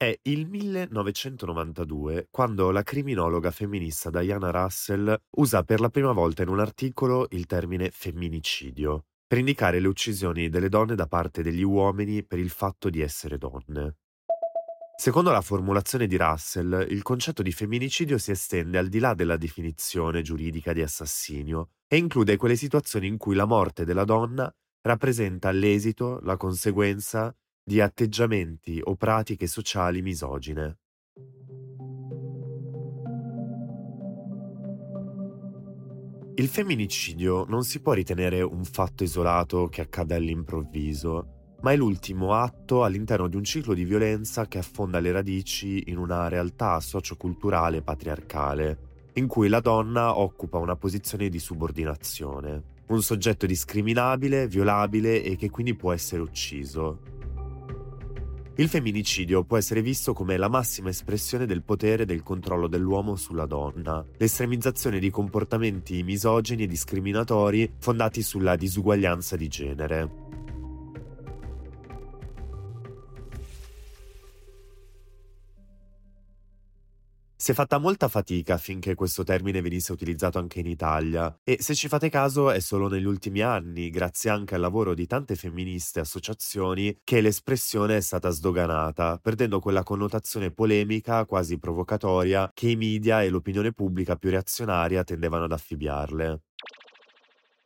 È 0.00 0.16
il 0.22 0.46
1992 0.46 2.28
quando 2.30 2.70
la 2.70 2.84
criminologa 2.84 3.50
femminista 3.50 4.10
Diana 4.10 4.52
Russell 4.52 5.12
usa 5.38 5.64
per 5.64 5.80
la 5.80 5.88
prima 5.88 6.12
volta 6.12 6.42
in 6.42 6.50
un 6.50 6.60
articolo 6.60 7.26
il 7.30 7.46
termine 7.46 7.90
femminicidio 7.90 9.06
per 9.26 9.38
indicare 9.38 9.80
le 9.80 9.88
uccisioni 9.88 10.50
delle 10.50 10.68
donne 10.68 10.94
da 10.94 11.08
parte 11.08 11.42
degli 11.42 11.64
uomini 11.64 12.22
per 12.22 12.38
il 12.38 12.50
fatto 12.50 12.90
di 12.90 13.00
essere 13.00 13.38
donne. 13.38 13.96
Secondo 14.96 15.32
la 15.32 15.40
formulazione 15.40 16.06
di 16.06 16.16
Russell, 16.16 16.86
il 16.88 17.02
concetto 17.02 17.42
di 17.42 17.50
femminicidio 17.50 18.18
si 18.18 18.30
estende 18.30 18.78
al 18.78 18.86
di 18.86 19.00
là 19.00 19.14
della 19.14 19.36
definizione 19.36 20.22
giuridica 20.22 20.72
di 20.72 20.80
assassinio 20.80 21.70
e 21.88 21.96
include 21.96 22.36
quelle 22.36 22.54
situazioni 22.54 23.08
in 23.08 23.16
cui 23.16 23.34
la 23.34 23.46
morte 23.46 23.84
della 23.84 24.04
donna 24.04 24.48
rappresenta 24.82 25.50
l'esito, 25.50 26.20
la 26.20 26.36
conseguenza 26.36 27.34
di 27.68 27.82
atteggiamenti 27.82 28.80
o 28.82 28.96
pratiche 28.96 29.46
sociali 29.46 30.00
misogine. 30.00 30.78
Il 36.36 36.48
femminicidio 36.48 37.44
non 37.46 37.64
si 37.64 37.82
può 37.82 37.92
ritenere 37.92 38.40
un 38.40 38.64
fatto 38.64 39.04
isolato 39.04 39.68
che 39.68 39.82
accade 39.82 40.14
all'improvviso, 40.14 41.56
ma 41.60 41.72
è 41.72 41.76
l'ultimo 41.76 42.32
atto 42.32 42.84
all'interno 42.84 43.28
di 43.28 43.36
un 43.36 43.44
ciclo 43.44 43.74
di 43.74 43.84
violenza 43.84 44.46
che 44.46 44.56
affonda 44.56 44.98
le 44.98 45.12
radici 45.12 45.90
in 45.90 45.98
una 45.98 46.26
realtà 46.28 46.80
socioculturale 46.80 47.82
patriarcale, 47.82 49.10
in 49.12 49.26
cui 49.26 49.48
la 49.48 49.60
donna 49.60 50.18
occupa 50.18 50.56
una 50.56 50.76
posizione 50.76 51.28
di 51.28 51.38
subordinazione, 51.38 52.76
un 52.86 53.02
soggetto 53.02 53.44
discriminabile, 53.44 54.48
violabile 54.48 55.22
e 55.22 55.36
che 55.36 55.50
quindi 55.50 55.74
può 55.74 55.92
essere 55.92 56.22
ucciso. 56.22 57.17
Il 58.58 58.68
femminicidio 58.68 59.44
può 59.44 59.56
essere 59.56 59.82
visto 59.82 60.12
come 60.12 60.36
la 60.36 60.48
massima 60.48 60.88
espressione 60.88 61.46
del 61.46 61.62
potere 61.62 62.02
e 62.02 62.06
del 62.06 62.24
controllo 62.24 62.66
dell'uomo 62.66 63.14
sulla 63.14 63.46
donna, 63.46 64.04
l'estremizzazione 64.16 64.98
di 64.98 65.10
comportamenti 65.10 66.02
misogini 66.02 66.64
e 66.64 66.66
discriminatori 66.66 67.70
fondati 67.78 68.20
sulla 68.20 68.56
disuguaglianza 68.56 69.36
di 69.36 69.46
genere. 69.46 70.27
Si 77.40 77.52
è 77.52 77.54
fatta 77.54 77.78
molta 77.78 78.08
fatica 78.08 78.54
affinché 78.54 78.94
questo 78.96 79.22
termine 79.22 79.60
venisse 79.60 79.92
utilizzato 79.92 80.38
anche 80.38 80.58
in 80.58 80.66
Italia 80.66 81.38
e 81.44 81.58
se 81.60 81.72
ci 81.74 81.86
fate 81.86 82.08
caso 82.10 82.50
è 82.50 82.58
solo 82.58 82.88
negli 82.88 83.04
ultimi 83.04 83.40
anni, 83.42 83.90
grazie 83.90 84.30
anche 84.30 84.56
al 84.56 84.60
lavoro 84.60 84.92
di 84.92 85.06
tante 85.06 85.36
femministe 85.36 86.00
e 86.00 86.02
associazioni, 86.02 86.98
che 87.04 87.20
l'espressione 87.20 87.96
è 87.96 88.00
stata 88.00 88.30
sdoganata, 88.30 89.18
perdendo 89.22 89.60
quella 89.60 89.84
connotazione 89.84 90.50
polemica, 90.50 91.24
quasi 91.26 91.58
provocatoria, 91.58 92.50
che 92.52 92.70
i 92.70 92.76
media 92.76 93.22
e 93.22 93.28
l'opinione 93.28 93.72
pubblica 93.72 94.16
più 94.16 94.30
reazionaria 94.30 95.04
tendevano 95.04 95.44
ad 95.44 95.52
affibbiarle. 95.52 96.40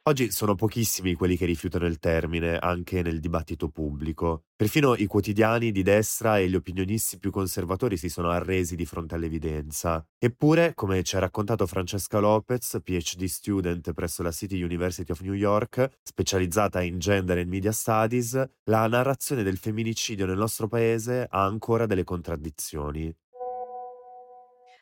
Oggi 0.04 0.32
sono 0.32 0.56
pochissimi 0.56 1.14
quelli 1.14 1.36
che 1.36 1.46
rifiutano 1.46 1.86
il 1.86 2.00
termine, 2.00 2.58
anche 2.58 3.02
nel 3.02 3.20
dibattito 3.20 3.68
pubblico. 3.68 4.46
Perfino 4.56 4.96
i 4.96 5.06
quotidiani 5.06 5.70
di 5.70 5.84
destra 5.84 6.38
e 6.38 6.48
gli 6.48 6.56
opinionisti 6.56 7.20
più 7.20 7.30
conservatori 7.30 7.96
si 7.96 8.08
sono 8.08 8.30
arresi 8.30 8.74
di 8.74 8.84
fronte 8.84 9.14
all'evidenza. 9.14 10.04
Eppure, 10.18 10.74
come 10.74 11.04
ci 11.04 11.14
ha 11.14 11.20
raccontato 11.20 11.68
Francesca 11.68 12.18
Lopez, 12.18 12.80
PhD 12.82 13.26
student 13.26 13.92
presso 13.92 14.24
la 14.24 14.32
City 14.32 14.60
University 14.60 15.12
of 15.12 15.20
New 15.20 15.34
York, 15.34 16.00
specializzata 16.02 16.82
in 16.82 16.98
gender 16.98 17.38
and 17.38 17.48
media 17.48 17.70
studies, 17.70 18.44
la 18.64 18.88
narrazione 18.88 19.44
del 19.44 19.56
femminicidio 19.56 20.26
nel 20.26 20.36
nostro 20.36 20.66
paese 20.66 21.28
ha 21.30 21.44
ancora 21.44 21.86
delle 21.86 22.02
contraddizioni. 22.02 23.14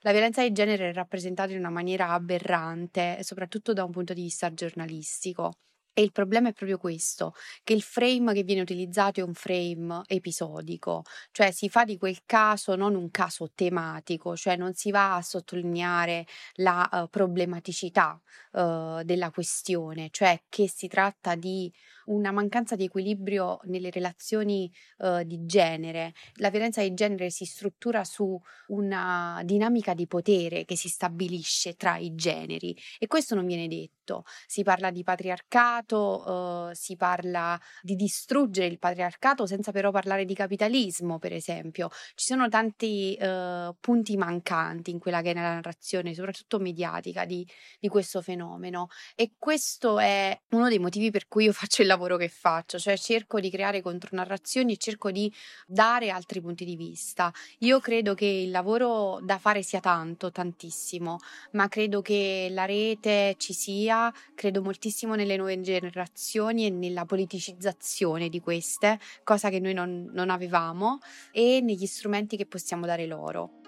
La 0.03 0.13
violenza 0.13 0.43
di 0.43 0.53
genere 0.53 0.89
è 0.89 0.93
rappresentata 0.95 1.53
in 1.53 1.59
una 1.59 1.69
maniera 1.69 2.09
aberrante, 2.09 3.19
soprattutto 3.23 3.75
da 3.75 3.85
un 3.85 3.91
punto 3.91 4.15
di 4.15 4.23
vista 4.23 4.53
giornalistico. 4.55 5.53
E 5.93 6.03
il 6.03 6.13
problema 6.13 6.49
è 6.49 6.53
proprio 6.53 6.79
questo, 6.79 7.35
che 7.63 7.75
il 7.75 7.83
frame 7.83 8.33
che 8.33 8.43
viene 8.45 8.63
utilizzato 8.63 9.21
è 9.21 9.23
un 9.23 9.35
frame 9.35 10.01
episodico, 10.07 11.03
cioè 11.33 11.51
si 11.51 11.69
fa 11.69 11.85
di 11.85 11.99
quel 11.99 12.21
caso 12.25 12.77
non 12.77 12.95
un 12.95 13.11
caso 13.11 13.51
tematico, 13.55 14.37
cioè 14.37 14.57
non 14.57 14.73
si 14.73 14.91
va 14.91 15.17
a 15.17 15.23
sottolineare 15.23 16.25
la 16.55 16.89
uh, 16.91 17.09
problematicità 17.11 18.19
uh, 18.53 19.03
della 19.03 19.31
questione, 19.31 20.09
cioè 20.11 20.41
che 20.49 20.69
si 20.71 20.87
tratta 20.89 21.35
di 21.35 21.71
una 22.11 22.33
mancanza 22.33 22.77
di 22.77 22.85
equilibrio 22.85 23.61
nelle 23.65 23.91
relazioni 23.91 24.71
uh, 24.99 25.23
di 25.25 25.45
genere. 25.45 26.13
La 26.35 26.51
violenza 26.51 26.83
di 26.83 26.93
genere 26.95 27.31
si 27.31 27.45
struttura 27.45 28.05
su 28.05 28.39
una 28.69 29.41
dinamica 29.45 29.95
di 29.95 30.07
potere 30.07 30.65
che 30.65 30.77
si 30.77 30.89
stabilisce 30.89 31.75
tra 31.75 31.97
i 31.97 32.15
generi 32.15 32.77
e 32.99 33.07
questo 33.07 33.35
non 33.35 33.47
viene 33.47 33.69
detto. 33.69 34.25
Si 34.47 34.65
parla 34.65 34.91
di 34.91 35.05
patriarcato, 35.05 36.69
uh, 36.69 36.75
si 36.75 36.97
parla 36.97 37.59
di 37.81 37.95
distruggere 37.95 38.67
il 38.67 38.81
patriarcato 38.81 39.47
senza 39.47 39.71
però 39.71 39.93
parlare 39.93 40.25
di 40.25 40.35
capitalismo, 40.35 41.19
per 41.19 41.33
esempio. 41.33 41.91
Ci 42.17 42.27
sono 42.27 42.49
tanti 42.49 43.17
uh, 43.21 43.75
punti 43.79 44.17
mancanti 44.17 44.91
in 44.91 44.99
quella 44.99 45.23
che 45.23 45.31
è 45.31 45.35
la 45.35 45.55
narrazione, 45.55 46.13
soprattutto 46.15 46.59
mediatica, 46.59 47.25
di, 47.25 47.47
di 47.79 47.89
questo 47.89 48.21
fenomeno 48.21 48.89
e 49.15 49.35
questo 49.39 50.01
è 50.01 50.37
uno 50.51 50.69
dei 50.69 50.81
motivi 50.81 51.11
per 51.13 51.29
cui 51.29 51.45
io 51.45 51.53
faccio 51.53 51.83
il 51.83 51.89
lavoro 51.89 52.00
lavoro 52.01 52.17
che 52.17 52.29
faccio, 52.29 52.79
cioè 52.79 52.97
cerco 52.97 53.41
di 53.41 53.51
creare 53.51 53.83
contronarrazioni 53.83 54.73
e 54.73 54.77
cerco 54.79 55.11
di 55.11 55.31
dare 55.67 56.09
altri 56.09 56.41
punti 56.41 56.65
di 56.65 56.75
vista. 56.75 57.31
Io 57.59 57.79
credo 57.81 58.15
che 58.15 58.25
il 58.25 58.51
lavoro 58.51 59.21
da 59.23 59.39
fare 59.39 59.63
sia 59.63 59.81
tanto, 59.81 60.33
tantissimo, 60.33 61.19
ma 61.53 61.69
credo 61.69 62.01
che 62.01 62.49
la 62.51 62.65
rete 62.65 63.35
ci 63.37 63.53
sia, 63.53 64.11
credo 64.35 64.63
moltissimo 64.63 65.15
nelle 65.15 65.37
nuove 65.37 65.61
generazioni 65.61 66.65
e 66.65 66.71
nella 66.71 67.05
politicizzazione 67.05 68.31
di 68.31 68.41
queste, 68.41 68.99
cosa 69.23 69.51
che 69.51 69.61
noi 69.61 69.75
non, 69.75 70.09
non 70.13 70.31
avevamo, 70.31 71.01
e 71.33 71.61
negli 71.61 71.87
strumenti 71.87 72.39
che 72.39 72.47
possiamo 72.47 72.87
dare 72.87 73.07
loro. 73.07 73.59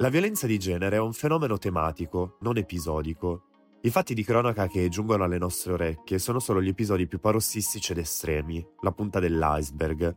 La 0.00 0.10
violenza 0.10 0.46
di 0.46 0.58
genere 0.58 0.96
è 0.96 1.00
un 1.00 1.12
fenomeno 1.12 1.58
tematico, 1.58 2.36
non 2.40 2.56
episodico. 2.56 3.47
I 3.80 3.90
fatti 3.90 4.12
di 4.12 4.24
cronaca 4.24 4.66
che 4.66 4.88
giungono 4.88 5.22
alle 5.22 5.38
nostre 5.38 5.72
orecchie 5.72 6.18
sono 6.18 6.40
solo 6.40 6.60
gli 6.60 6.66
episodi 6.66 7.06
più 7.06 7.20
parossistici 7.20 7.92
ed 7.92 7.98
estremi, 7.98 8.66
la 8.80 8.90
punta 8.90 9.20
dell'iceberg. 9.20 10.16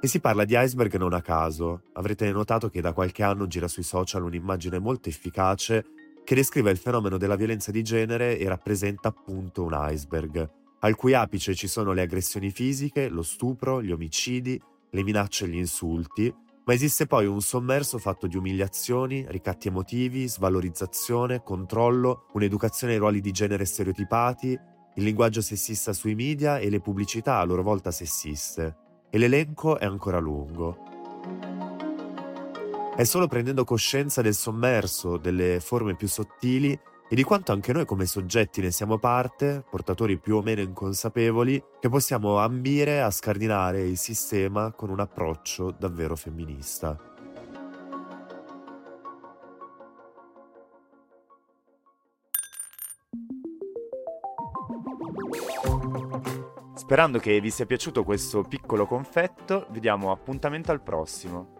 E 0.00 0.06
si 0.06 0.20
parla 0.20 0.44
di 0.44 0.54
iceberg 0.56 0.96
non 0.96 1.12
a 1.12 1.20
caso. 1.20 1.82
Avrete 1.94 2.30
notato 2.30 2.68
che 2.68 2.80
da 2.80 2.92
qualche 2.92 3.24
anno 3.24 3.48
gira 3.48 3.66
sui 3.66 3.82
social 3.82 4.22
un'immagine 4.22 4.78
molto 4.78 5.08
efficace 5.08 5.84
che 6.22 6.36
descrive 6.36 6.70
il 6.70 6.76
fenomeno 6.76 7.18
della 7.18 7.34
violenza 7.34 7.72
di 7.72 7.82
genere 7.82 8.38
e 8.38 8.46
rappresenta 8.46 9.08
appunto 9.08 9.64
un 9.64 9.76
iceberg, 9.90 10.48
al 10.78 10.94
cui 10.94 11.12
apice 11.12 11.56
ci 11.56 11.66
sono 11.66 11.92
le 11.92 12.02
aggressioni 12.02 12.50
fisiche, 12.50 13.08
lo 13.08 13.22
stupro, 13.22 13.82
gli 13.82 13.90
omicidi, 13.90 14.60
le 14.90 15.02
minacce 15.02 15.46
e 15.46 15.48
gli 15.48 15.56
insulti, 15.56 16.32
ma 16.64 16.72
esiste 16.74 17.06
poi 17.06 17.26
un 17.26 17.40
sommerso 17.40 17.98
fatto 17.98 18.26
di 18.26 18.36
umiliazioni, 18.36 19.24
ricatti 19.28 19.68
emotivi, 19.68 20.28
svalorizzazione, 20.28 21.42
controllo, 21.42 22.26
un'educazione 22.32 22.92
ai 22.92 22.98
ruoli 22.98 23.20
di 23.20 23.30
genere 23.32 23.64
stereotipati, 23.64 24.58
il 24.94 25.04
linguaggio 25.04 25.40
sessista 25.40 25.92
sui 25.92 26.14
media 26.14 26.58
e 26.58 26.68
le 26.68 26.80
pubblicità 26.80 27.38
a 27.38 27.44
loro 27.44 27.62
volta 27.62 27.90
sessiste. 27.90 28.76
e 29.12 29.18
l'elenco 29.18 29.76
è 29.76 29.84
ancora 29.84 30.20
lungo. 30.20 30.78
È 32.94 33.02
solo 33.02 33.26
prendendo 33.26 33.64
coscienza 33.64 34.22
del 34.22 34.34
sommerso, 34.34 35.16
delle 35.16 35.58
forme 35.58 35.96
più 35.96 36.06
sottili 36.06 36.78
e 37.12 37.16
di 37.16 37.24
quanto 37.24 37.50
anche 37.50 37.72
noi 37.72 37.84
come 37.86 38.06
soggetti 38.06 38.60
ne 38.60 38.70
siamo 38.70 38.96
parte, 38.96 39.64
portatori 39.68 40.16
più 40.16 40.36
o 40.36 40.42
meno 40.42 40.60
inconsapevoli, 40.60 41.60
che 41.80 41.88
possiamo 41.88 42.38
ambire 42.38 43.02
a 43.02 43.10
scardinare 43.10 43.82
il 43.82 43.98
sistema 43.98 44.70
con 44.70 44.90
un 44.90 45.00
approccio 45.00 45.74
davvero 45.76 46.14
femminista. 46.14 46.96
Sperando 56.74 57.18
che 57.18 57.40
vi 57.40 57.50
sia 57.50 57.66
piaciuto 57.66 58.04
questo 58.04 58.42
piccolo 58.42 58.86
confetto, 58.86 59.66
vi 59.70 59.80
diamo 59.80 60.12
appuntamento 60.12 60.70
al 60.70 60.80
prossimo. 60.80 61.59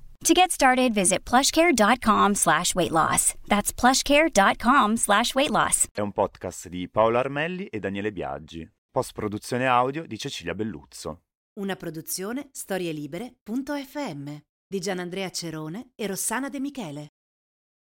To 0.25 0.33
get 0.33 0.51
started, 0.51 0.93
visit 0.93 1.23
plushcare.com 1.25 2.35
slash 2.35 2.75
weight 2.75 2.91
loss. 2.91 3.33
That's 3.47 3.73
plushcare.com 3.73 4.95
slash 4.97 5.33
weight 5.33 5.49
loss. 5.49 5.87
È 5.91 5.99
un 5.99 6.11
podcast 6.11 6.67
di 6.69 6.87
Paolo 6.87 7.17
Armelli 7.17 7.65
e 7.65 7.79
Daniele 7.79 8.11
Biaggi. 8.11 8.69
Post 8.91 9.13
produzione 9.13 9.65
audio 9.65 10.05
di 10.05 10.19
Cecilia 10.19 10.53
Belluzzo. 10.53 11.21
Una 11.59 11.75
produzione 11.75 12.49
storielibere.fm 12.51 14.35
di 14.67 14.79
Gianandrea 14.79 15.29
Cerone 15.31 15.91
e 15.95 16.05
Rossana 16.05 16.49
De 16.49 16.59
Michele. 16.59 17.07